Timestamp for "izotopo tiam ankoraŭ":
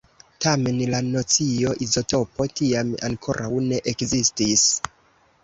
1.87-3.53